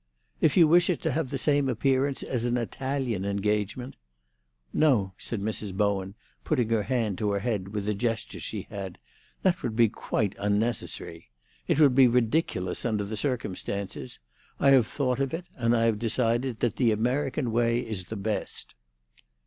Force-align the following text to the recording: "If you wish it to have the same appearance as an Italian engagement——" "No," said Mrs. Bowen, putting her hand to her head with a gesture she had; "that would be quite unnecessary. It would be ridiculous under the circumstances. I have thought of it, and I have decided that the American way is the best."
"If 0.41 0.57
you 0.57 0.67
wish 0.67 0.89
it 0.89 0.99
to 1.03 1.11
have 1.11 1.29
the 1.29 1.37
same 1.37 1.69
appearance 1.69 2.23
as 2.23 2.45
an 2.45 2.57
Italian 2.57 3.23
engagement——" 3.23 3.93
"No," 4.73 5.13
said 5.19 5.41
Mrs. 5.41 5.77
Bowen, 5.77 6.15
putting 6.43 6.69
her 6.69 6.81
hand 6.81 7.19
to 7.19 7.29
her 7.33 7.39
head 7.39 7.67
with 7.67 7.87
a 7.87 7.93
gesture 7.93 8.39
she 8.39 8.63
had; 8.71 8.97
"that 9.43 9.61
would 9.61 9.75
be 9.75 9.89
quite 9.89 10.35
unnecessary. 10.39 11.29
It 11.67 11.79
would 11.79 11.93
be 11.93 12.07
ridiculous 12.07 12.83
under 12.83 13.03
the 13.03 13.15
circumstances. 13.15 14.17
I 14.59 14.71
have 14.71 14.87
thought 14.87 15.19
of 15.19 15.35
it, 15.35 15.45
and 15.55 15.77
I 15.77 15.83
have 15.83 15.99
decided 15.99 16.61
that 16.61 16.77
the 16.77 16.91
American 16.91 17.51
way 17.51 17.81
is 17.87 18.05
the 18.05 18.17
best." 18.17 18.73